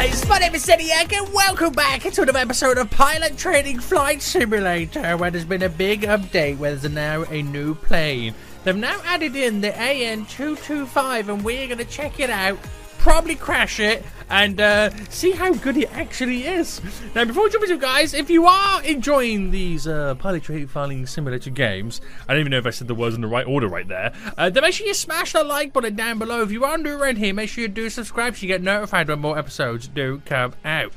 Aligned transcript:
guys, 0.00 0.28
my 0.28 0.38
name 0.38 0.54
is 0.54 0.64
Seniac 0.64 1.12
and 1.12 1.34
welcome 1.34 1.72
back 1.72 2.02
to 2.02 2.22
another 2.22 2.38
episode 2.38 2.78
of 2.78 2.88
Pilot 2.88 3.36
Training 3.36 3.80
Flight 3.80 4.22
Simulator 4.22 5.16
where 5.16 5.28
there's 5.28 5.44
been 5.44 5.64
a 5.64 5.68
big 5.68 6.02
update 6.02 6.56
where 6.58 6.76
there's 6.76 6.92
now 6.92 7.24
a 7.24 7.42
new 7.42 7.74
plane. 7.74 8.32
They've 8.62 8.76
now 8.76 9.00
added 9.04 9.34
in 9.34 9.60
the 9.60 9.72
AN225 9.72 11.28
and 11.28 11.42
we're 11.42 11.66
going 11.66 11.78
to 11.78 11.84
check 11.84 12.20
it 12.20 12.30
out, 12.30 12.60
probably 12.98 13.34
crash 13.34 13.80
it, 13.80 14.04
and 14.30 14.60
uh, 14.60 14.90
see 15.08 15.30
how 15.30 15.52
good 15.52 15.76
it 15.76 15.90
actually 15.92 16.46
is. 16.46 16.80
Now, 17.14 17.24
before 17.24 17.44
we 17.44 17.50
jump 17.50 17.64
into 17.64 17.74
it, 17.74 17.80
guys, 17.80 18.14
if 18.14 18.28
you 18.28 18.46
are 18.46 18.82
enjoying 18.82 19.50
these 19.50 19.86
uh, 19.86 20.14
Pilot 20.16 20.42
Training 20.42 20.68
Flying 20.68 21.06
Simulator 21.06 21.50
games, 21.50 22.00
I 22.28 22.34
don't 22.34 22.40
even 22.40 22.50
know 22.50 22.58
if 22.58 22.66
I 22.66 22.70
said 22.70 22.88
the 22.88 22.94
words 22.94 23.14
in 23.14 23.20
the 23.20 23.28
right 23.28 23.46
order 23.46 23.68
right 23.68 23.88
there, 23.88 24.12
uh, 24.36 24.50
then 24.50 24.62
make 24.62 24.74
sure 24.74 24.86
you 24.86 24.94
smash 24.94 25.32
that 25.32 25.46
like 25.46 25.72
button 25.72 25.96
down 25.96 26.18
below. 26.18 26.42
If 26.42 26.50
you 26.50 26.64
are 26.64 26.76
new 26.76 26.96
around 26.96 27.16
here, 27.16 27.32
make 27.32 27.48
sure 27.48 27.62
you 27.62 27.68
do 27.68 27.88
subscribe 27.88 28.36
so 28.36 28.42
you 28.42 28.48
get 28.48 28.62
notified 28.62 29.08
when 29.08 29.20
more 29.20 29.38
episodes 29.38 29.88
do 29.88 30.20
come 30.26 30.54
out. 30.64 30.92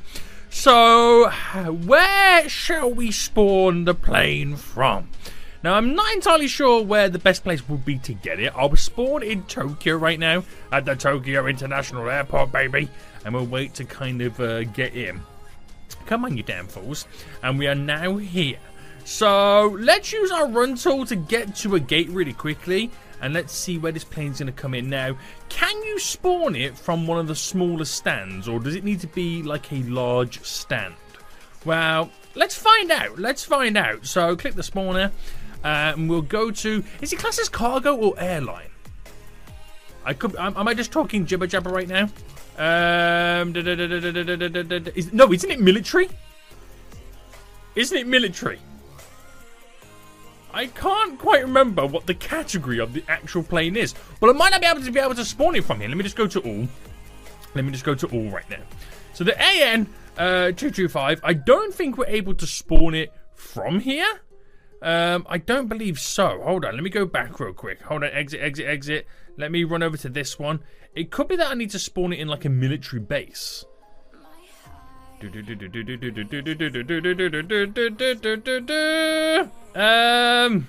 So, 0.50 1.30
where 1.30 2.46
shall 2.48 2.92
we 2.92 3.10
spawn 3.10 3.86
the 3.86 3.94
plane 3.94 4.56
from? 4.56 5.08
Now, 5.62 5.74
I'm 5.74 5.94
not 5.94 6.12
entirely 6.12 6.48
sure 6.48 6.82
where 6.82 7.08
the 7.08 7.20
best 7.20 7.44
place 7.44 7.68
would 7.68 7.84
be 7.84 7.98
to 7.98 8.14
get 8.14 8.40
it. 8.40 8.52
I 8.56 8.66
was 8.66 8.80
spawned 8.80 9.22
in 9.22 9.44
Tokyo 9.44 9.96
right 9.96 10.18
now, 10.18 10.42
at 10.72 10.84
the 10.84 10.96
Tokyo 10.96 11.46
International 11.46 12.10
Airport, 12.10 12.50
baby. 12.50 12.88
And 13.24 13.32
we'll 13.32 13.46
wait 13.46 13.74
to 13.74 13.84
kind 13.84 14.22
of 14.22 14.40
uh, 14.40 14.64
get 14.64 14.94
in. 14.94 15.20
Come 16.06 16.24
on, 16.24 16.36
you 16.36 16.42
damn 16.42 16.66
fools. 16.66 17.06
And 17.44 17.60
we 17.60 17.68
are 17.68 17.76
now 17.76 18.16
here. 18.16 18.58
So, 19.04 19.76
let's 19.80 20.12
use 20.12 20.32
our 20.32 20.48
run 20.48 20.74
tool 20.74 21.06
to 21.06 21.14
get 21.14 21.54
to 21.56 21.76
a 21.76 21.80
gate 21.80 22.08
really 22.08 22.32
quickly. 22.32 22.90
And 23.20 23.32
let's 23.32 23.52
see 23.52 23.78
where 23.78 23.92
this 23.92 24.02
plane's 24.02 24.40
going 24.40 24.52
to 24.52 24.60
come 24.60 24.74
in 24.74 24.90
now. 24.90 25.16
Can 25.48 25.80
you 25.84 26.00
spawn 26.00 26.56
it 26.56 26.76
from 26.76 27.06
one 27.06 27.18
of 27.18 27.28
the 27.28 27.36
smaller 27.36 27.84
stands? 27.84 28.48
Or 28.48 28.58
does 28.58 28.74
it 28.74 28.82
need 28.82 28.98
to 29.00 29.06
be 29.06 29.44
like 29.44 29.72
a 29.72 29.82
large 29.84 30.42
stand? 30.42 30.94
Well, 31.64 32.10
let's 32.34 32.56
find 32.56 32.90
out. 32.90 33.20
Let's 33.20 33.44
find 33.44 33.76
out. 33.76 34.06
So, 34.06 34.34
click 34.34 34.54
the 34.54 34.62
spawner. 34.62 35.12
Uh, 35.64 35.94
and 35.96 36.08
we'll 36.08 36.22
go 36.22 36.50
to. 36.50 36.82
Is 37.00 37.12
it 37.12 37.18
classed 37.18 37.38
as 37.38 37.48
cargo 37.48 37.96
or 37.96 38.14
airline? 38.18 38.70
I 40.04 40.14
could. 40.14 40.34
Am, 40.36 40.56
am 40.56 40.68
I 40.68 40.74
just 40.74 40.90
talking 40.90 41.26
jibber 41.26 41.46
jabber 41.46 41.70
right 41.70 41.88
now? 41.88 42.08
Um. 42.58 43.54
Is, 43.56 45.12
no, 45.12 45.32
isn't 45.32 45.50
it 45.50 45.60
military? 45.60 46.08
Isn't 47.74 47.96
it 47.96 48.06
military? 48.06 48.58
I 50.54 50.66
can't 50.66 51.18
quite 51.18 51.42
remember 51.42 51.86
what 51.86 52.06
the 52.06 52.14
category 52.14 52.78
of 52.78 52.92
the 52.92 53.02
actual 53.08 53.42
plane 53.42 53.76
is. 53.76 53.94
Well, 54.20 54.30
I 54.30 54.34
might 54.34 54.50
not 54.50 54.60
be 54.60 54.66
able 54.66 54.82
to 54.82 54.90
be 54.90 55.00
able 55.00 55.14
to 55.14 55.24
spawn 55.24 55.56
it 55.56 55.64
from 55.64 55.80
here. 55.80 55.88
Let 55.88 55.96
me 55.96 56.02
just 56.02 56.16
go 56.16 56.26
to 56.26 56.40
all. 56.40 56.68
Let 57.54 57.64
me 57.64 57.70
just 57.70 57.84
go 57.84 57.94
to 57.94 58.06
all 58.08 58.30
right 58.30 58.48
now. 58.50 58.60
So 59.14 59.24
the 59.24 59.40
AN 59.40 59.86
uh, 60.18 60.52
225, 60.52 61.20
I 61.24 61.32
don't 61.32 61.72
think 61.72 61.96
we're 61.96 62.06
able 62.06 62.34
to 62.34 62.46
spawn 62.46 62.94
it 62.94 63.12
from 63.34 63.80
here. 63.80 64.20
Um, 64.82 65.24
I 65.28 65.38
don't 65.38 65.68
believe 65.68 66.00
so. 66.00 66.42
Hold 66.42 66.64
on, 66.64 66.74
let 66.74 66.82
me 66.82 66.90
go 66.90 67.06
back 67.06 67.38
real 67.38 67.52
quick. 67.52 67.82
Hold 67.82 68.02
on, 68.02 68.10
exit, 68.10 68.40
exit, 68.40 68.66
exit. 68.66 69.06
Let 69.36 69.52
me 69.52 69.62
run 69.62 69.82
over 69.82 69.96
to 69.96 70.08
this 70.08 70.40
one. 70.40 70.60
It 70.94 71.10
could 71.10 71.28
be 71.28 71.36
that 71.36 71.52
I 71.52 71.54
need 71.54 71.70
to 71.70 71.78
spawn 71.78 72.12
it 72.12 72.18
in 72.18 72.26
like 72.26 72.44
a 72.44 72.48
military 72.48 73.00
base. 73.00 73.64
Um, 79.74 80.66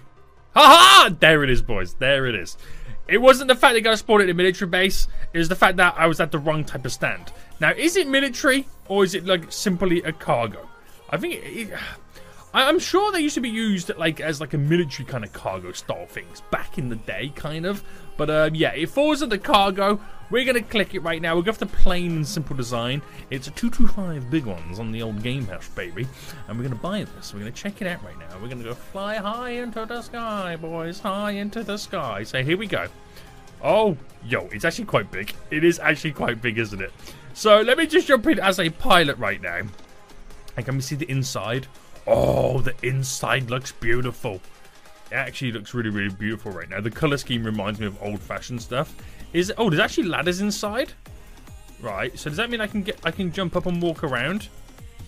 haha! 0.54 1.10
There 1.20 1.44
it 1.44 1.50
is, 1.50 1.64
boys. 1.64 1.96
There 1.96 2.28
it 2.28 2.36
is. 2.36 2.56
It 3.08 3.18
wasn't 3.18 3.48
the 3.48 3.56
fact 3.56 3.82
that 3.82 3.90
I 3.90 3.96
spawned 3.96 4.22
at 4.22 4.30
a 4.30 4.34
military 4.36 4.70
base. 4.70 5.08
It 5.34 5.40
was 5.40 5.50
the 5.50 5.56
fact 5.56 5.78
that 5.78 5.96
I 5.98 6.06
was 6.06 6.20
at 6.20 6.32
the 6.32 6.38
wrong 6.38 6.64
type 6.64 6.86
of 6.86 6.92
stand. 6.92 7.34
Now, 7.60 7.72
is 7.72 7.98
it 7.98 8.08
military 8.08 8.68
or 8.88 9.04
is 9.04 9.16
it 9.16 9.26
like 9.26 9.52
simply 9.52 10.04
a 10.04 10.12
cargo? 10.12 10.70
I 11.10 11.18
think 11.18 11.34
it, 11.34 11.72
it 11.72 11.80
I'm 12.54 12.78
sure 12.78 13.12
they 13.12 13.20
used 13.20 13.36
to 13.36 13.42
be 13.42 13.50
used 13.50 13.92
like 13.98 14.20
as 14.20 14.40
like 14.40 14.54
a 14.54 14.58
military 14.60 15.08
kind 15.08 15.24
of 15.24 15.34
cargo 15.34 15.72
style 15.72 16.06
things 16.06 16.42
back 16.52 16.78
in 16.78 16.90
the 16.90 16.96
day, 16.96 17.32
kind 17.36 17.66
of. 17.66 17.84
But 18.16 18.30
uh, 18.30 18.50
yeah, 18.54 18.74
it 18.74 18.90
falls 18.90 19.24
under 19.24 19.38
cargo. 19.38 20.00
We're 20.30 20.46
gonna 20.46 20.62
click 20.62 20.94
it 20.94 21.00
right 21.00 21.22
now. 21.22 21.34
We'll 21.34 21.44
go 21.44 21.52
for 21.52 21.66
the 21.66 21.66
plain 21.66 22.12
and 22.12 22.28
simple 22.28 22.56
design. 22.56 23.02
It's 23.32 23.48
a 23.48 23.52
225 23.52 24.30
big 24.30 24.46
ones 24.46 24.80
on 24.80 24.92
the 24.92 25.02
old 25.02 25.24
Game 25.24 25.48
House, 25.48 25.68
baby. 25.70 26.08
And 26.48 26.58
we're 26.58 26.64
gonna 26.64 26.76
buy 26.76 27.04
this. 27.04 27.34
We're 27.34 27.40
gonna 27.40 27.52
check 27.52 27.82
it 27.82 27.88
out 27.88 28.04
right 28.04 28.18
now. 28.20 28.38
We're 28.40 28.50
gonna 28.50 28.64
go 28.64 28.76
fly 28.76 29.16
high 29.16 29.52
into 29.52 29.86
the 29.86 30.02
sky, 30.02 30.56
boys, 30.56 31.00
high 31.00 31.32
into 31.32 31.64
the 31.64 31.78
sky. 31.78 32.24
So 32.24 32.44
here 32.44 32.58
we 32.58 32.68
go. 32.68 32.88
Oh, 33.64 33.98
yo, 34.26 34.48
it's 34.52 34.66
actually 34.66 34.86
quite 34.86 35.10
big. 35.12 35.34
It 35.50 35.64
is 35.64 35.80
actually 35.80 36.12
quite 36.12 36.42
big, 36.42 36.58
isn't 36.60 36.82
it? 36.82 36.92
So 37.34 37.62
let 37.62 37.78
me 37.78 37.88
just 37.88 38.08
jump 38.08 38.28
in 38.28 38.40
as 38.40 38.60
a 38.60 38.70
pilot 38.70 39.18
right 39.18 39.42
now. 39.42 39.62
And 40.56 40.66
can 40.66 40.76
we 40.76 40.82
see 40.82 40.96
the 40.96 41.10
inside? 41.10 41.66
Oh, 42.06 42.62
the 42.62 42.74
inside 42.84 43.50
looks 43.50 43.72
beautiful. 43.72 44.42
It 45.12 45.16
actually 45.16 45.52
looks 45.52 45.74
really, 45.74 45.90
really 45.90 46.14
beautiful 46.14 46.52
right 46.52 46.70
now. 46.70 46.82
The 46.82 46.92
color 46.92 47.18
scheme 47.18 47.44
reminds 47.44 47.80
me 47.80 47.86
of 47.86 48.02
old-fashioned 48.02 48.62
stuff. 48.62 48.96
Is 49.32 49.54
oh, 49.58 49.70
there's 49.70 49.80
actually 49.80 50.08
ladders 50.08 50.42
inside. 50.42 50.94
Right. 51.82 52.18
So 52.18 52.30
does 52.30 52.38
that 52.38 52.50
mean 52.50 52.62
I 52.62 52.68
can 52.68 52.82
get 52.82 53.00
I 53.04 53.12
can 53.12 53.32
jump 53.32 53.56
up 53.56 53.66
and 53.66 53.82
walk 53.82 54.04
around? 54.04 54.48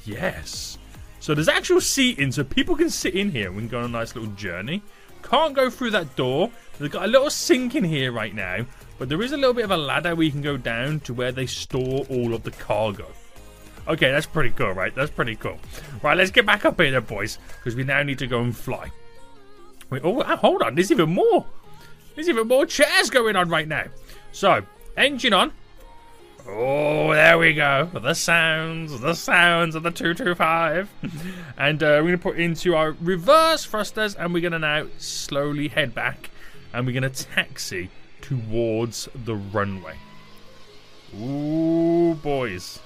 Yes. 0.06 0.78
So 1.20 1.34
there's 1.34 1.48
actual 1.48 1.82
seating, 1.82 2.32
so 2.32 2.44
people 2.44 2.76
can 2.76 2.90
sit 2.90 3.16
in 3.16 3.32
here. 3.32 3.52
We 3.52 3.60
can 3.60 3.68
go 3.68 3.80
on 3.80 3.86
a 3.86 3.88
nice 3.88 4.16
little 4.16 4.32
journey. 4.32 4.84
Can't 5.24 5.56
go 5.56 5.72
through 5.72 5.92
that 5.92 6.16
door. 6.16 6.52
They've 6.78 6.92
got 6.92 7.06
a 7.06 7.08
little 7.08 7.32
sink 7.32 7.74
in 7.74 7.84
here 7.84 8.12
right 8.12 8.36
now, 8.36 8.66
but 9.00 9.10
there 9.10 9.22
is 9.24 9.32
a 9.32 9.38
little 9.38 9.54
bit 9.54 9.66
of 9.66 9.72
a 9.72 9.78
ladder 9.78 10.14
where 10.14 10.26
you 10.26 10.32
can 10.32 10.44
go 10.44 10.58
down 10.58 11.00
to 11.00 11.14
where 11.16 11.32
they 11.32 11.48
store 11.48 12.06
all 12.10 12.36
of 12.36 12.44
the 12.44 12.52
cargo. 12.52 13.08
Okay, 13.88 14.12
that's 14.12 14.26
pretty 14.26 14.50
cool, 14.50 14.72
right? 14.72 14.94
That's 14.96 15.12
pretty 15.12 15.36
cool. 15.36 15.60
Right, 16.02 16.18
let's 16.18 16.32
get 16.32 16.46
back 16.46 16.66
up 16.66 16.80
here, 16.80 17.00
boys, 17.02 17.38
because 17.58 17.76
we 17.76 17.84
now 17.84 18.02
need 18.04 18.20
to 18.20 18.28
go 18.28 18.42
and 18.42 18.56
fly. 18.56 18.92
Wait, 19.90 20.02
oh, 20.04 20.24
hold 20.24 20.62
on. 20.64 20.76
There's 20.76 20.92
even 20.92 21.10
more. 21.10 21.46
There's 22.16 22.30
even 22.30 22.48
more 22.48 22.66
chairs 22.66 23.10
going 23.10 23.36
on 23.36 23.50
right 23.50 23.68
now. 23.68 23.86
So, 24.32 24.64
engine 24.98 25.34
on. 25.34 25.52
Oh, 26.48 27.12
there 27.14 27.38
we 27.38 27.54
go. 27.54 27.90
The 27.94 28.14
sounds, 28.14 29.00
the 29.02 29.14
sounds 29.14 29.76
of 29.76 29.84
the 29.84 29.92
225. 29.92 30.90
and 31.58 31.82
uh, 31.82 31.86
we're 31.86 32.02
going 32.02 32.12
to 32.14 32.18
put 32.18 32.40
into 32.40 32.76
our 32.76 32.92
reverse 33.02 33.66
thrusters, 33.66 34.16
and 34.16 34.34
we're 34.34 34.42
going 34.42 34.54
to 34.54 34.60
now 34.60 34.88
slowly 34.98 35.68
head 35.68 35.94
back, 35.94 36.30
and 36.74 36.86
we're 36.86 37.00
going 37.00 37.12
to 37.12 37.26
taxi 37.26 37.90
towards 38.22 39.10
the 39.14 39.36
runway. 39.36 39.96
Ooh, 41.20 42.16
boys. 42.16 42.80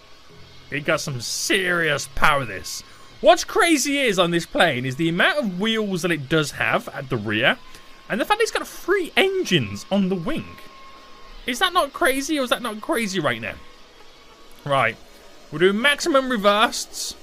It 0.71 0.85
got 0.85 1.01
some 1.01 1.19
serious 1.21 2.07
power, 2.15 2.45
this. 2.45 2.83
What's 3.21 3.43
crazy 3.43 3.99
is 3.99 4.17
on 4.17 4.31
this 4.31 4.45
plane 4.45 4.85
is 4.85 4.95
the 4.95 5.09
amount 5.09 5.39
of 5.39 5.59
wheels 5.59 6.03
that 6.03 6.11
it 6.11 6.29
does 6.29 6.51
have 6.51 6.87
at 6.89 7.09
the 7.09 7.17
rear, 7.17 7.57
and 8.09 8.19
the 8.19 8.25
fact 8.25 8.39
that 8.39 8.43
it's 8.43 8.51
got 8.51 8.67
three 8.67 9.11
engines 9.17 9.85
on 9.91 10.09
the 10.09 10.15
wing. 10.15 10.45
Is 11.45 11.59
that 11.59 11.73
not 11.73 11.93
crazy, 11.93 12.39
or 12.39 12.43
is 12.43 12.49
that 12.49 12.61
not 12.61 12.79
crazy 12.81 13.19
right 13.19 13.41
now? 13.41 13.55
Right. 14.65 14.97
We're 15.51 15.59
doing 15.59 15.81
maximum 15.81 16.29
reversed. 16.29 17.17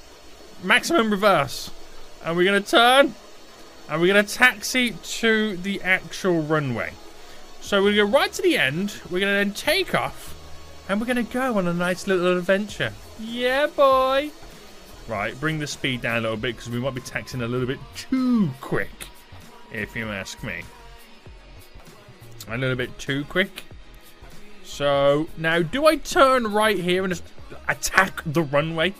Maximum 0.63 1.11
reverse. 1.11 1.71
And 2.25 2.37
we're 2.37 2.45
going 2.45 2.63
to 2.63 2.69
turn. 2.69 3.15
And 3.89 4.01
we're 4.01 4.13
going 4.13 4.27
to 4.27 4.35
taxi 4.35 4.97
to 5.21 5.57
the 5.57 5.81
actual 5.83 6.43
runway. 6.43 6.93
So 7.61 7.79
we're 7.79 7.95
going 7.95 8.07
to 8.07 8.13
go 8.13 8.19
right 8.19 8.33
to 8.33 8.43
the 8.43 8.59
end. 8.59 8.95
We're 9.05 9.21
going 9.21 9.33
to 9.33 9.45
then 9.45 9.53
take 9.53 9.95
off. 9.95 10.36
And 10.89 11.01
we're 11.01 11.07
going 11.07 11.25
to 11.25 11.33
go 11.33 11.59
on 11.59 11.67
a 11.67 11.75
nice 11.75 12.07
little 12.07 12.39
adventure. 12.39 12.93
Yeah, 13.19 13.67
boy. 13.67 14.31
Right, 15.09 15.39
bring 15.39 15.59
the 15.59 15.67
speed 15.67 16.03
down 16.03 16.19
a 16.19 16.21
little 16.21 16.37
bit 16.37 16.57
because 16.57 16.71
we 16.71 16.79
might 16.79 16.95
be 16.95 17.01
taxing 17.01 17.43
a 17.43 17.49
little 17.49 17.67
bit 17.67 17.79
too 17.95 18.51
quick, 18.61 19.09
if 19.73 19.95
you 19.97 20.09
ask 20.09 20.43
me. 20.43 20.63
A 22.49 22.57
little 22.57 22.77
bit 22.77 22.97
too 22.99 23.25
quick. 23.25 23.65
So, 24.65 25.29
now 25.37 25.63
do 25.63 25.87
I 25.87 25.97
turn 25.97 26.53
right 26.53 26.79
here 26.79 27.05
and 27.05 27.13
just 27.13 27.25
attack 27.69 28.23
the 28.27 28.43
runway? 28.43 28.95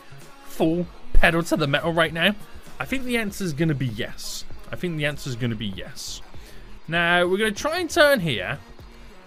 Full 0.47 0.87
pedal 1.13 1.43
to 1.45 1.57
the 1.57 1.67
metal 1.67 1.93
right 1.93 2.13
now? 2.13 2.35
I 2.79 2.85
think 2.85 3.05
the 3.05 3.17
answer 3.17 3.45
is 3.45 3.53
going 3.53 3.69
to 3.69 3.75
be 3.75 3.87
yes. 3.87 4.45
I 4.71 4.77
think 4.77 4.97
the 4.97 5.07
answer 5.07 5.29
is 5.29 5.37
going 5.37 5.51
to 5.51 5.57
be 5.57 5.67
yes. 5.67 6.21
Now, 6.89 7.27
we're 7.27 7.39
going 7.39 7.55
to 7.55 7.61
try 7.61 7.79
and 7.79 7.91
turn 7.91 8.21
here. 8.21 8.59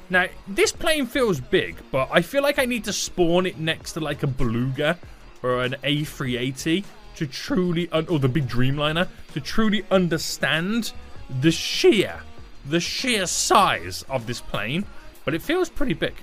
Now, 0.10 0.28
this 0.48 0.72
plane 0.72 1.06
feels 1.06 1.40
big, 1.40 1.78
but 1.92 2.10
I 2.12 2.22
feel 2.22 2.42
like 2.42 2.58
I 2.58 2.66
need 2.66 2.84
to 2.86 2.94
spawn 2.94 3.46
it 3.46 3.60
next 3.60 3.94
to 3.94 4.00
like 4.00 4.24
a 4.24 4.28
Beluga 4.28 4.98
or 5.44 5.64
an 5.64 5.76
A380 5.84 6.84
to 7.16 7.28
truly, 7.28 7.92
or 7.92 8.18
the 8.18 8.28
big 8.28 8.48
Dreamliner, 8.48 9.08
to 9.34 9.42
truly 9.42 9.86
understand 9.92 10.94
the 11.42 11.52
sheer, 11.52 12.22
the 12.66 12.80
sheer 12.80 13.28
size 13.28 14.04
of 14.10 14.26
this 14.26 14.42
plane. 14.42 14.86
But 15.26 15.36
it 15.36 15.44
feels 15.44 15.70
pretty 15.70 15.94
big. 15.94 16.16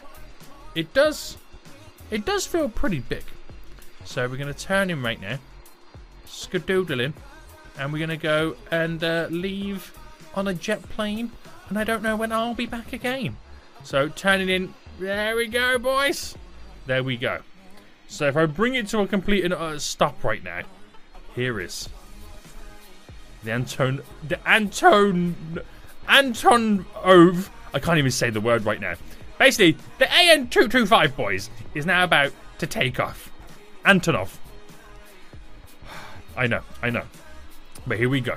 It 0.75 0.93
does, 0.93 1.37
it 2.11 2.25
does 2.25 2.45
feel 2.47 2.69
pretty 2.69 3.01
big. 3.01 3.23
So 4.05 4.27
we're 4.29 4.37
going 4.37 4.53
to 4.53 4.59
turn 4.59 4.91
him 4.91 5.05
right 5.05 5.21
now, 5.21 5.39
skadoodling, 6.27 7.13
and 7.79 7.93
we're 7.93 7.99
going 7.99 8.11
to 8.11 8.17
go 8.17 8.57
and 8.71 9.03
uh, 9.03 9.29
leave 9.31 9.97
on 10.35 10.49
a 10.49 10.55
jet 10.55 10.83
plane. 10.91 11.31
And 11.69 11.79
I 11.79 11.85
don't 11.85 12.03
know 12.03 12.17
when 12.17 12.33
I'll 12.33 12.55
be 12.55 12.67
back 12.67 12.93
again. 12.93 13.37
So 13.87 14.09
turning 14.09 14.49
in. 14.49 14.75
There 14.99 15.37
we 15.37 15.47
go, 15.47 15.79
boys. 15.79 16.37
There 16.87 17.05
we 17.05 17.17
go. 17.17 17.43
So 18.09 18.27
if 18.27 18.37
I 18.37 18.45
bring 18.47 18.75
it 18.75 18.89
to 18.89 18.99
a 18.99 19.07
complete 19.07 19.45
and 19.45 19.55
utter 19.55 19.79
stop 19.79 20.25
right 20.25 20.43
now, 20.43 20.63
here 21.37 21.61
is 21.61 21.89
the 23.45 23.53
Anton, 23.53 24.03
the 24.27 24.45
Anton, 24.49 25.61
Anton 26.09 26.85
Ove. 27.05 27.49
I 27.73 27.79
can't 27.79 27.99
even 27.99 28.11
say 28.11 28.29
the 28.29 28.41
word 28.41 28.65
right 28.65 28.81
now. 28.81 28.95
Basically, 29.39 29.77
the 30.01 30.07
AN225 30.07 31.15
boys 31.15 31.49
is 31.73 31.87
now 31.87 32.03
about 32.03 32.33
to 32.59 32.67
take 32.67 32.99
off. 32.99 33.31
Antonov. 33.85 34.37
I 36.37 36.49
know, 36.49 36.63
I 36.83 36.91
know. 36.91 37.05
But 37.87 37.99
here 37.99 38.09
we 38.09 38.21
go. 38.21 38.37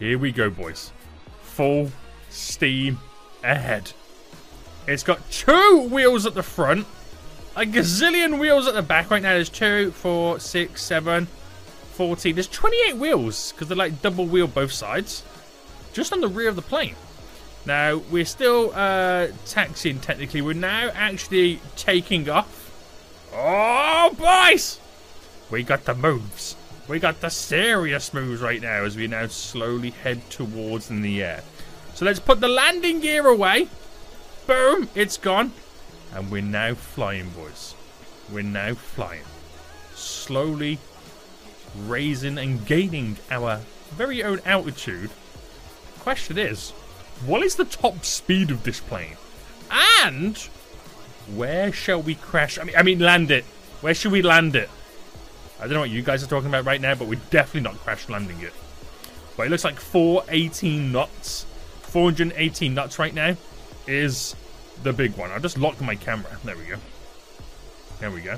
Here 0.00 0.18
we 0.18 0.32
go, 0.32 0.50
boys. 0.50 0.90
Full 1.42 1.92
steam 2.28 2.98
ahead. 3.44 3.92
It's 4.86 5.02
got 5.02 5.30
two 5.30 5.88
wheels 5.90 6.26
at 6.26 6.34
the 6.34 6.42
front, 6.42 6.86
a 7.56 7.60
gazillion 7.60 8.38
wheels 8.38 8.66
at 8.66 8.74
the 8.74 8.82
back. 8.82 9.10
Right 9.10 9.22
now, 9.22 9.34
there's 9.34 9.48
two, 9.48 9.92
four, 9.92 10.40
six, 10.40 10.82
seven, 10.82 11.26
14. 11.92 12.34
There's 12.34 12.48
28 12.48 12.96
wheels 12.96 13.52
because 13.52 13.68
they're 13.68 13.76
like 13.76 14.02
double 14.02 14.26
wheel 14.26 14.46
both 14.46 14.72
sides, 14.72 15.22
just 15.92 16.12
on 16.12 16.20
the 16.20 16.28
rear 16.28 16.48
of 16.48 16.56
the 16.56 16.62
plane. 16.62 16.94
Now, 17.66 17.98
we're 18.10 18.24
still 18.24 18.72
uh, 18.74 19.28
taxiing 19.44 20.00
technically. 20.00 20.40
We're 20.40 20.54
now 20.54 20.90
actually 20.94 21.60
taking 21.76 22.28
off. 22.28 22.68
Oh, 23.34 24.14
boys! 24.16 24.80
We 25.50 25.62
got 25.62 25.84
the 25.84 25.94
moves. 25.94 26.56
We 26.88 26.98
got 26.98 27.20
the 27.20 27.28
serious 27.28 28.14
moves 28.14 28.40
right 28.40 28.60
now 28.60 28.84
as 28.84 28.96
we 28.96 29.06
now 29.06 29.26
slowly 29.26 29.90
head 29.90 30.28
towards 30.30 30.90
in 30.90 31.02
the 31.02 31.22
air. 31.22 31.42
So 31.94 32.04
let's 32.04 32.18
put 32.18 32.40
the 32.40 32.48
landing 32.48 33.00
gear 33.00 33.26
away. 33.26 33.68
Boom, 34.46 34.88
it's 34.94 35.16
gone. 35.16 35.52
And 36.14 36.30
we're 36.30 36.42
now 36.42 36.74
flying, 36.74 37.30
boys. 37.30 37.74
We're 38.32 38.42
now 38.42 38.74
flying. 38.74 39.22
Slowly 39.94 40.78
raising 41.76 42.38
and 42.38 42.66
gaining 42.66 43.16
our 43.30 43.60
very 43.90 44.22
own 44.22 44.40
altitude. 44.44 45.10
Question 46.00 46.38
is, 46.38 46.70
what 47.24 47.42
is 47.42 47.56
the 47.56 47.64
top 47.64 48.04
speed 48.04 48.50
of 48.50 48.64
this 48.64 48.80
plane? 48.80 49.16
And 50.02 50.36
where 51.34 51.72
shall 51.72 52.02
we 52.02 52.14
crash? 52.14 52.58
I 52.58 52.64
mean, 52.64 52.76
I 52.76 52.82
mean, 52.82 52.98
land 52.98 53.30
it. 53.30 53.44
Where 53.82 53.94
should 53.94 54.12
we 54.12 54.22
land 54.22 54.56
it? 54.56 54.68
I 55.58 55.64
don't 55.64 55.74
know 55.74 55.80
what 55.80 55.90
you 55.90 56.02
guys 56.02 56.24
are 56.24 56.26
talking 56.26 56.48
about 56.48 56.64
right 56.64 56.80
now, 56.80 56.94
but 56.94 57.06
we're 57.06 57.20
definitely 57.30 57.60
not 57.60 57.78
crash 57.78 58.08
landing 58.08 58.40
it. 58.40 58.52
But 59.36 59.46
it 59.46 59.50
looks 59.50 59.64
like 59.64 59.78
418 59.78 60.90
knots. 60.90 61.44
418 61.82 62.74
knots 62.74 62.98
right 62.98 63.14
now 63.14 63.36
is 63.86 64.34
the 64.82 64.92
big 64.92 65.16
one. 65.16 65.30
I 65.30 65.38
just 65.38 65.58
locked 65.58 65.80
my 65.80 65.94
camera. 65.94 66.30
There 66.44 66.56
we 66.56 66.64
go. 66.64 66.76
There 68.00 68.10
we 68.10 68.20
go. 68.20 68.36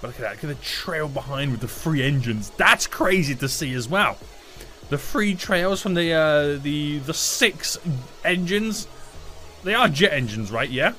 But 0.00 0.08
look 0.08 0.16
at 0.16 0.22
that. 0.22 0.30
Look 0.34 0.44
at 0.44 0.58
the 0.58 0.64
trail 0.64 1.08
behind 1.08 1.52
with 1.52 1.60
the 1.60 1.68
free 1.68 2.02
engines. 2.02 2.50
That's 2.56 2.86
crazy 2.86 3.34
to 3.36 3.48
see 3.48 3.74
as 3.74 3.88
well. 3.88 4.16
The 4.88 4.98
free 4.98 5.34
trails 5.34 5.82
from 5.82 5.94
the 5.94 6.12
uh, 6.12 6.62
the 6.62 6.98
the 6.98 7.14
six 7.14 7.78
engines. 8.24 8.88
They 9.62 9.74
are 9.74 9.88
jet 9.88 10.12
engines, 10.12 10.50
right? 10.50 10.70
Yeah. 10.70 10.94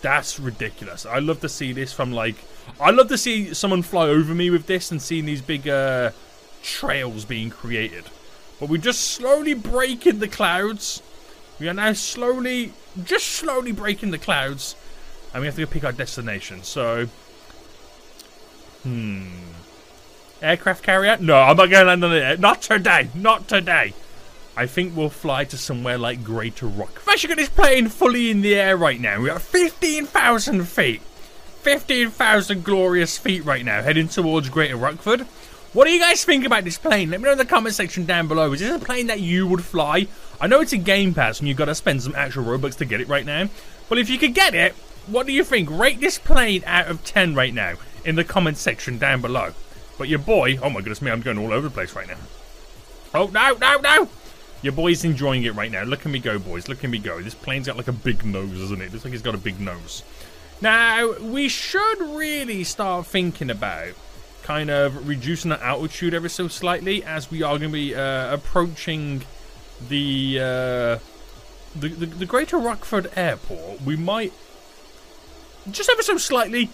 That's 0.00 0.38
ridiculous. 0.38 1.04
I 1.04 1.18
love 1.18 1.40
to 1.40 1.48
see 1.48 1.72
this 1.72 1.92
from 1.92 2.12
like. 2.12 2.36
I 2.80 2.90
love 2.90 3.08
to 3.08 3.18
see 3.18 3.54
someone 3.54 3.82
fly 3.82 4.08
over 4.08 4.34
me 4.34 4.50
with 4.50 4.66
this 4.66 4.90
and 4.90 5.02
seeing 5.02 5.24
these 5.24 5.42
big 5.42 5.66
uh, 5.66 6.12
trails 6.62 7.24
being 7.24 7.50
created. 7.50 8.04
But 8.60 8.68
we're 8.68 8.78
just 8.78 9.00
slowly 9.00 9.54
breaking 9.54 10.18
the 10.18 10.28
clouds. 10.28 11.02
We 11.58 11.68
are 11.68 11.74
now 11.74 11.92
slowly, 11.92 12.72
just 13.04 13.26
slowly 13.26 13.72
breaking 13.72 14.10
the 14.10 14.18
clouds. 14.18 14.76
And 15.32 15.40
we 15.40 15.46
have 15.46 15.56
to 15.56 15.64
go 15.66 15.70
pick 15.70 15.84
our 15.84 15.92
destination. 15.92 16.62
So, 16.62 17.08
Hmm. 18.82 19.26
Aircraft 20.40 20.84
carrier? 20.84 21.16
No, 21.20 21.36
I'm 21.36 21.56
not 21.56 21.68
going 21.68 21.82
to 21.82 21.84
land 21.84 22.04
on 22.04 22.12
it. 22.12 22.40
Not 22.40 22.62
today. 22.62 23.08
Not 23.14 23.48
today. 23.48 23.92
I 24.56 24.66
think 24.66 24.96
we'll 24.96 25.10
fly 25.10 25.44
to 25.46 25.58
somewhere 25.58 25.98
like 25.98 26.22
Greater 26.24 26.66
Rock. 26.66 27.02
I've 27.02 27.08
actually 27.14 27.28
got 27.28 27.36
this 27.38 27.48
plane 27.48 27.88
fully 27.88 28.30
in 28.30 28.40
the 28.42 28.54
air 28.54 28.76
right 28.76 29.00
now. 29.00 29.20
We're 29.20 29.34
at 29.34 29.42
15,000 29.42 30.64
feet. 30.66 31.02
15,000 31.62 32.64
glorious 32.64 33.18
feet 33.18 33.44
right 33.44 33.64
now, 33.64 33.82
heading 33.82 34.08
towards 34.08 34.48
Greater 34.48 34.76
Rockford. 34.76 35.26
What 35.78 35.84
do 35.84 35.92
you 35.92 36.00
guys 36.00 36.24
think 36.24 36.44
about 36.44 36.64
this 36.64 36.76
plane? 36.76 37.08
Let 37.08 37.20
me 37.20 37.26
know 37.26 37.30
in 37.30 37.38
the 37.38 37.44
comment 37.44 37.72
section 37.72 38.04
down 38.04 38.26
below. 38.26 38.52
Is 38.52 38.58
this 38.58 38.74
a 38.74 38.84
plane 38.84 39.06
that 39.06 39.20
you 39.20 39.46
would 39.46 39.62
fly? 39.62 40.08
I 40.40 40.48
know 40.48 40.60
it's 40.60 40.72
a 40.72 40.76
Game 40.76 41.14
Pass 41.14 41.38
and 41.38 41.46
you've 41.46 41.56
got 41.56 41.66
to 41.66 41.74
spend 41.76 42.02
some 42.02 42.16
actual 42.16 42.42
Robux 42.42 42.76
to 42.78 42.84
get 42.84 43.00
it 43.00 43.06
right 43.06 43.24
now. 43.24 43.48
But 43.88 43.98
if 43.98 44.10
you 44.10 44.18
could 44.18 44.34
get 44.34 44.56
it, 44.56 44.72
what 45.06 45.28
do 45.28 45.32
you 45.32 45.44
think? 45.44 45.70
Rate 45.70 46.00
this 46.00 46.18
plane 46.18 46.64
out 46.66 46.88
of 46.88 47.04
10 47.04 47.36
right 47.36 47.54
now 47.54 47.74
in 48.04 48.16
the 48.16 48.24
comment 48.24 48.56
section 48.56 48.98
down 48.98 49.20
below. 49.20 49.52
But 49.98 50.08
your 50.08 50.18
boy, 50.18 50.58
oh 50.60 50.68
my 50.68 50.80
goodness 50.80 51.00
me, 51.00 51.12
I'm 51.12 51.20
going 51.20 51.38
all 51.38 51.52
over 51.52 51.68
the 51.68 51.74
place 51.74 51.94
right 51.94 52.08
now. 52.08 52.18
Oh, 53.14 53.28
no, 53.28 53.52
no, 53.52 53.78
no! 53.78 54.08
Your 54.62 54.72
boy's 54.72 55.04
enjoying 55.04 55.44
it 55.44 55.54
right 55.54 55.70
now. 55.70 55.84
Look 55.84 56.04
at 56.04 56.10
me 56.10 56.18
go, 56.18 56.40
boys. 56.40 56.66
Look 56.66 56.82
at 56.82 56.90
me 56.90 56.98
go. 56.98 57.22
This 57.22 57.36
plane's 57.36 57.68
got 57.68 57.76
like 57.76 57.86
a 57.86 57.92
big 57.92 58.24
nose, 58.24 58.58
isn't 58.58 58.82
it? 58.82 58.92
Looks 58.92 59.04
like 59.04 59.12
he's 59.12 59.22
got 59.22 59.36
a 59.36 59.38
big 59.38 59.60
nose. 59.60 60.02
Now, 60.60 61.16
we 61.20 61.48
should 61.48 62.00
really 62.00 62.64
start 62.64 63.06
thinking 63.06 63.48
about 63.48 63.94
kind 64.48 64.70
of 64.70 65.06
reducing 65.06 65.50
the 65.50 65.62
altitude 65.62 66.14
ever 66.14 66.26
so 66.26 66.48
slightly 66.48 67.04
as 67.04 67.30
we 67.30 67.42
are 67.42 67.58
going 67.58 67.70
to 67.70 67.74
be 67.74 67.94
uh, 67.94 68.32
approaching 68.32 69.22
the, 69.90 70.38
uh, 70.40 70.98
the, 71.78 71.88
the 71.88 72.06
the 72.06 72.24
Greater 72.24 72.56
Rockford 72.56 73.10
Airport. 73.14 73.82
We 73.82 73.94
might 73.94 74.32
just 75.70 75.90
ever 75.90 76.00
so 76.00 76.16
slightly 76.16 76.70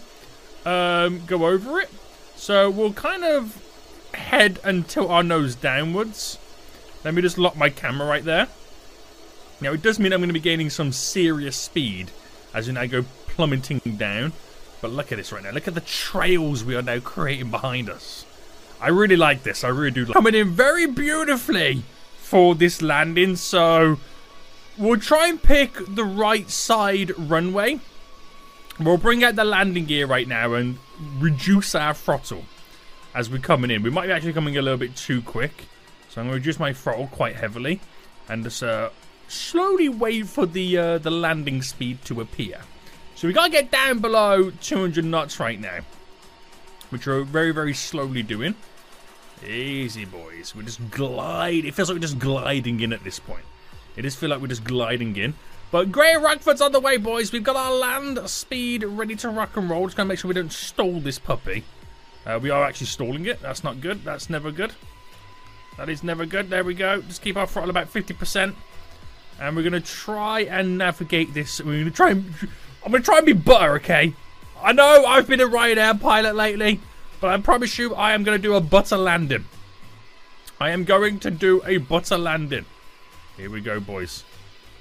um, 0.64 1.26
go 1.26 1.46
over 1.46 1.80
it. 1.80 1.90
So 2.36 2.70
we'll 2.70 2.92
kind 2.92 3.24
of 3.24 3.60
head 4.14 4.60
and 4.62 4.86
tilt 4.86 5.10
our 5.10 5.24
nose 5.24 5.56
downwards. 5.56 6.38
Let 7.04 7.12
me 7.12 7.22
just 7.22 7.38
lock 7.38 7.56
my 7.56 7.70
camera 7.70 8.06
right 8.06 8.24
there. 8.24 8.46
Now 9.60 9.72
it 9.72 9.82
does 9.82 9.98
mean 9.98 10.12
I'm 10.12 10.20
going 10.20 10.28
to 10.28 10.32
be 10.32 10.38
gaining 10.38 10.70
some 10.70 10.92
serious 10.92 11.56
speed 11.56 12.12
as 12.54 12.68
we 12.68 12.72
now 12.74 12.86
go 12.86 13.04
plummeting 13.26 13.80
down. 13.96 14.32
But 14.84 14.92
look 14.92 15.12
at 15.12 15.16
this 15.16 15.32
right 15.32 15.42
now. 15.42 15.50
Look 15.50 15.66
at 15.66 15.72
the 15.72 15.80
trails 15.80 16.62
we 16.62 16.76
are 16.76 16.82
now 16.82 17.00
creating 17.00 17.50
behind 17.50 17.88
us. 17.88 18.26
I 18.82 18.88
really 18.88 19.16
like 19.16 19.42
this. 19.42 19.64
I 19.64 19.68
really 19.68 19.92
do. 19.92 20.04
Like 20.04 20.12
Coming 20.12 20.34
in 20.34 20.50
very 20.50 20.86
beautifully 20.86 21.84
for 22.18 22.54
this 22.54 22.82
landing. 22.82 23.36
So 23.36 23.98
we'll 24.76 25.00
try 25.00 25.28
and 25.28 25.42
pick 25.42 25.72
the 25.88 26.04
right 26.04 26.50
side 26.50 27.18
runway. 27.18 27.80
We'll 28.78 28.98
bring 28.98 29.24
out 29.24 29.36
the 29.36 29.44
landing 29.44 29.86
gear 29.86 30.06
right 30.06 30.28
now 30.28 30.52
and 30.52 30.76
reduce 31.18 31.74
our 31.74 31.94
throttle 31.94 32.44
as 33.14 33.30
we're 33.30 33.38
coming 33.38 33.70
in. 33.70 33.82
We 33.82 33.88
might 33.88 34.08
be 34.08 34.12
actually 34.12 34.34
coming 34.34 34.58
a 34.58 34.60
little 34.60 34.76
bit 34.76 34.96
too 34.96 35.22
quick. 35.22 35.64
So 36.10 36.20
I'm 36.20 36.26
going 36.26 36.34
to 36.34 36.40
reduce 36.40 36.60
my 36.60 36.74
throttle 36.74 37.06
quite 37.06 37.36
heavily 37.36 37.80
and 38.28 38.44
just 38.44 38.62
uh, 38.62 38.90
slowly 39.28 39.88
wait 39.88 40.26
for 40.26 40.44
the 40.44 40.76
uh, 40.76 40.98
the 40.98 41.10
landing 41.10 41.62
speed 41.62 42.04
to 42.04 42.20
appear. 42.20 42.60
So 43.14 43.28
we 43.28 43.34
got 43.34 43.46
to 43.46 43.50
get 43.50 43.70
down 43.70 44.00
below 44.00 44.50
200 44.50 45.04
knots 45.04 45.38
right 45.38 45.60
now, 45.60 45.80
which 46.90 47.06
we're 47.06 47.22
very, 47.22 47.52
very 47.52 47.74
slowly 47.74 48.22
doing. 48.22 48.54
Easy, 49.46 50.04
boys. 50.04 50.54
We're 50.54 50.62
just 50.62 50.90
glide. 50.90 51.64
It 51.64 51.74
feels 51.74 51.88
like 51.88 51.96
we're 51.96 52.00
just 52.00 52.18
gliding 52.18 52.80
in 52.80 52.92
at 52.92 53.04
this 53.04 53.18
point. 53.18 53.44
It 53.96 54.02
does 54.02 54.16
feel 54.16 54.30
like 54.30 54.40
we're 54.40 54.48
just 54.48 54.64
gliding 54.64 55.16
in. 55.16 55.34
But 55.70 55.92
Grey 55.92 56.14
Rockford's 56.16 56.60
on 56.60 56.72
the 56.72 56.80
way, 56.80 56.96
boys. 56.96 57.32
We've 57.32 57.42
got 57.42 57.56
our 57.56 57.72
land 57.72 58.28
speed 58.28 58.84
ready 58.84 59.16
to 59.16 59.28
rock 59.28 59.56
and 59.56 59.68
roll. 59.68 59.86
Just 59.86 59.96
going 59.96 60.06
to 60.06 60.08
make 60.08 60.18
sure 60.18 60.28
we 60.28 60.34
don't 60.34 60.52
stall 60.52 61.00
this 61.00 61.18
puppy. 61.18 61.64
Uh, 62.26 62.38
we 62.40 62.50
are 62.50 62.64
actually 62.64 62.86
stalling 62.86 63.26
it. 63.26 63.40
That's 63.42 63.62
not 63.62 63.80
good. 63.80 64.04
That's 64.04 64.30
never 64.30 64.50
good. 64.50 64.72
That 65.76 65.88
is 65.88 66.02
never 66.02 66.26
good. 66.26 66.48
There 66.48 66.64
we 66.64 66.74
go. 66.74 67.02
Just 67.02 67.22
keep 67.22 67.36
our 67.36 67.46
throttle 67.46 67.70
about 67.70 67.92
50%. 67.92 68.54
And 69.40 69.56
we're 69.56 69.62
going 69.62 69.72
to 69.72 69.80
try 69.80 70.40
and 70.40 70.78
navigate 70.78 71.34
this. 71.34 71.60
We're 71.60 71.72
going 71.72 71.84
to 71.86 71.90
try 71.90 72.10
and... 72.10 72.34
I'm 72.84 72.90
going 72.90 73.02
to 73.02 73.06
try 73.06 73.18
and 73.18 73.26
be 73.26 73.32
butter, 73.32 73.76
okay? 73.76 74.14
I 74.62 74.72
know 74.72 75.04
I've 75.06 75.26
been 75.26 75.40
a 75.40 75.46
Ryanair 75.46 76.00
pilot 76.00 76.34
lately. 76.34 76.80
But 77.20 77.30
I 77.30 77.38
promise 77.38 77.78
you, 77.78 77.94
I 77.94 78.12
am 78.12 78.22
going 78.22 78.36
to 78.36 78.42
do 78.42 78.54
a 78.54 78.60
butter 78.60 78.98
landing. 78.98 79.46
I 80.60 80.70
am 80.70 80.84
going 80.84 81.18
to 81.20 81.30
do 81.30 81.62
a 81.64 81.78
butter 81.78 82.18
landing. 82.18 82.66
Here 83.38 83.48
we 83.48 83.62
go, 83.62 83.80
boys. 83.80 84.24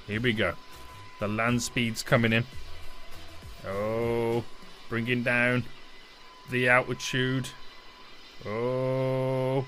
Here 0.06 0.20
we 0.20 0.34
go. 0.34 0.52
The 1.20 1.28
land 1.28 1.62
speed's 1.62 2.02
coming 2.02 2.34
in. 2.34 2.44
Oh, 3.66 4.44
bringing 4.90 5.22
down 5.22 5.64
the 6.50 6.68
altitude. 6.68 7.48
Oh, 8.44 9.64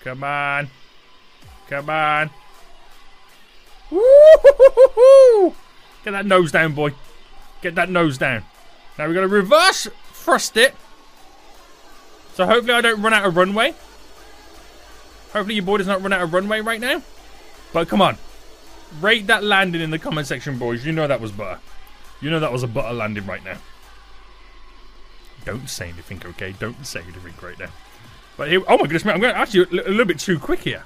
come 0.00 0.22
on. 0.22 0.68
Come 1.68 1.88
on. 1.88 2.30
Woo! 3.90 5.54
Get 6.04 6.10
that 6.10 6.26
nose 6.26 6.52
down, 6.52 6.74
boy. 6.74 6.92
Get 7.62 7.74
that 7.74 7.90
nose 7.90 8.18
down. 8.18 8.44
Now 8.98 9.06
we're 9.06 9.14
going 9.14 9.28
to 9.28 9.34
reverse 9.34 9.88
thrust 10.12 10.56
it. 10.56 10.74
So 12.34 12.46
hopefully 12.46 12.74
I 12.74 12.80
don't 12.80 13.00
run 13.00 13.14
out 13.14 13.24
of 13.24 13.36
runway. 13.36 13.74
Hopefully 15.32 15.54
your 15.54 15.64
boy 15.64 15.78
does 15.78 15.86
not 15.86 16.02
run 16.02 16.12
out 16.12 16.22
of 16.22 16.32
runway 16.32 16.60
right 16.60 16.80
now. 16.80 17.02
But 17.72 17.88
come 17.88 18.02
on. 18.02 18.16
Rate 19.00 19.26
that 19.26 19.44
landing 19.44 19.80
in 19.80 19.90
the 19.90 19.98
comment 19.98 20.26
section, 20.26 20.58
boys. 20.58 20.84
You 20.84 20.92
know 20.92 21.06
that 21.06 21.20
was 21.20 21.32
butter. 21.32 21.60
You 22.20 22.30
know 22.30 22.40
that 22.40 22.52
was 22.52 22.62
a 22.62 22.66
butter 22.66 22.94
landing 22.94 23.26
right 23.26 23.44
now. 23.44 23.58
Don't 25.44 25.68
say 25.68 25.88
anything, 25.88 26.22
okay? 26.24 26.52
Don't 26.58 26.86
say 26.86 27.00
anything 27.00 27.34
right 27.42 27.58
now. 27.58 27.70
But 28.36 28.48
here, 28.48 28.62
oh 28.68 28.76
my 28.76 28.82
goodness, 28.84 29.04
man, 29.04 29.14
I'm 29.14 29.20
going 29.20 29.34
actually 29.34 29.78
a, 29.78 29.82
a 29.82 29.90
little 29.90 30.04
bit 30.04 30.18
too 30.18 30.38
quick 30.38 30.60
here. 30.60 30.84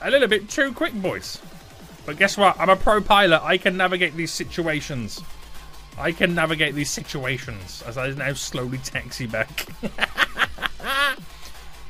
A 0.00 0.10
little 0.10 0.28
bit 0.28 0.48
too 0.48 0.72
quick, 0.72 0.94
boys. 0.94 1.40
But 2.08 2.16
guess 2.16 2.38
what? 2.38 2.58
I'm 2.58 2.70
a 2.70 2.76
pro 2.76 3.02
pilot. 3.02 3.42
I 3.44 3.58
can 3.58 3.76
navigate 3.76 4.16
these 4.16 4.30
situations. 4.30 5.20
I 5.98 6.10
can 6.10 6.34
navigate 6.34 6.74
these 6.74 6.88
situations 6.88 7.82
as 7.86 7.98
I 7.98 8.08
now 8.12 8.32
slowly 8.32 8.78
taxi 8.78 9.26
back. 9.26 9.66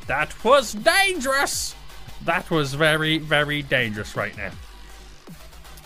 that 0.08 0.44
was 0.44 0.72
dangerous. 0.72 1.76
That 2.24 2.50
was 2.50 2.74
very, 2.74 3.18
very 3.18 3.62
dangerous 3.62 4.16
right 4.16 4.36
now. 4.36 4.50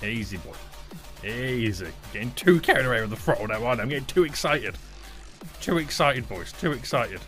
Easy, 0.02 0.38
boy. 0.38 1.28
Easy. 1.28 1.88
Getting 2.14 2.32
too 2.32 2.58
carried 2.60 2.86
away 2.86 3.02
with 3.02 3.10
the 3.10 3.16
throttle 3.16 3.48
now, 3.48 3.62
aren't 3.62 3.80
I? 3.80 3.82
I'm 3.82 3.90
getting 3.90 4.06
too 4.06 4.24
excited. 4.24 4.78
Too 5.60 5.76
excited, 5.76 6.26
boys. 6.26 6.52
Too 6.52 6.72
excited. 6.72 7.20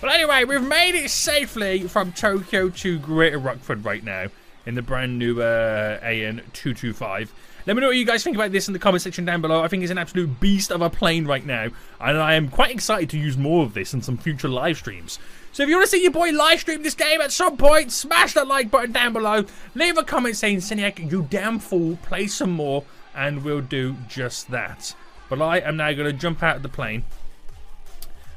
But 0.00 0.14
anyway, 0.14 0.44
we've 0.44 0.66
made 0.66 0.94
it 0.94 1.10
safely 1.10 1.86
from 1.86 2.12
Tokyo 2.12 2.70
to 2.70 2.98
Greater 2.98 3.38
Rockford 3.38 3.84
right 3.84 4.02
now 4.02 4.28
in 4.66 4.74
the 4.74 4.82
brand 4.82 5.18
new 5.18 5.40
uh, 5.40 6.00
AN225. 6.00 7.28
Let 7.66 7.76
me 7.76 7.82
know 7.82 7.88
what 7.88 7.96
you 7.96 8.06
guys 8.06 8.24
think 8.24 8.36
about 8.36 8.52
this 8.52 8.68
in 8.68 8.72
the 8.72 8.78
comment 8.78 9.02
section 9.02 9.24
down 9.24 9.42
below. 9.42 9.62
I 9.62 9.68
think 9.68 9.82
it's 9.82 9.92
an 9.92 9.98
absolute 9.98 10.40
beast 10.40 10.72
of 10.72 10.80
a 10.80 10.88
plane 10.88 11.26
right 11.26 11.44
now, 11.44 11.68
and 12.00 12.18
I 12.18 12.34
am 12.34 12.48
quite 12.48 12.70
excited 12.70 13.10
to 13.10 13.18
use 13.18 13.36
more 13.36 13.64
of 13.64 13.74
this 13.74 13.92
in 13.92 14.00
some 14.00 14.16
future 14.16 14.48
live 14.48 14.78
streams. 14.78 15.18
So 15.52 15.62
if 15.62 15.68
you 15.68 15.76
want 15.76 15.86
to 15.86 15.90
see 15.90 16.02
your 16.02 16.12
boy 16.12 16.30
live 16.30 16.60
stream 16.60 16.82
this 16.82 16.94
game 16.94 17.20
at 17.20 17.32
some 17.32 17.56
point, 17.56 17.92
smash 17.92 18.34
that 18.34 18.46
like 18.46 18.70
button 18.70 18.92
down 18.92 19.12
below. 19.12 19.44
Leave 19.74 19.98
a 19.98 20.04
comment 20.04 20.36
saying, 20.36 20.58
Seniac, 20.58 21.10
you 21.10 21.26
damn 21.28 21.58
fool, 21.58 21.98
play 22.02 22.28
some 22.28 22.50
more, 22.50 22.84
and 23.14 23.44
we'll 23.44 23.60
do 23.60 23.96
just 24.08 24.50
that. 24.50 24.94
But 25.28 25.42
I 25.42 25.58
am 25.58 25.76
now 25.76 25.92
going 25.92 26.10
to 26.10 26.12
jump 26.12 26.42
out 26.42 26.56
of 26.56 26.62
the 26.62 26.68
plane, 26.68 27.04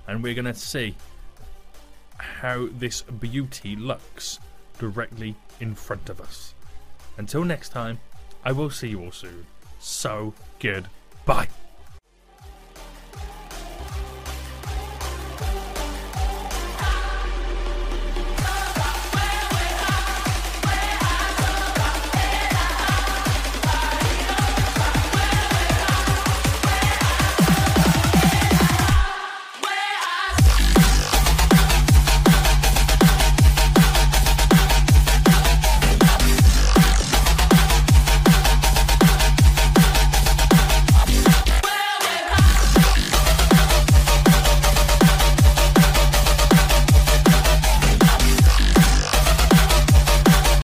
and 0.06 0.22
we're 0.22 0.34
going 0.34 0.46
to 0.46 0.54
see 0.54 0.96
how 2.18 2.68
this 2.72 3.02
beauty 3.02 3.76
looks 3.76 4.40
directly 4.80 5.36
in 5.60 5.76
front 5.76 6.10
of 6.10 6.20
us. 6.22 6.54
Until 7.18 7.44
next 7.44 7.70
time, 7.70 8.00
I 8.44 8.52
will 8.52 8.70
see 8.70 8.90
you 8.90 9.02
all 9.02 9.12
soon. 9.12 9.46
So, 9.80 10.34
goodbye. 10.60 11.48